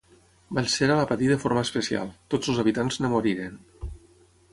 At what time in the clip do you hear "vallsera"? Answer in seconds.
0.57-0.95